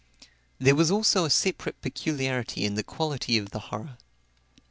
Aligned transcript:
There 0.57 0.73
was 0.73 0.89
also 0.89 1.25
a 1.25 1.29
separate 1.29 1.79
peculiarity 1.79 2.65
in 2.65 2.73
the 2.73 2.81
quality 2.81 3.37
of 3.37 3.51
the 3.51 3.59
horror. 3.69 3.97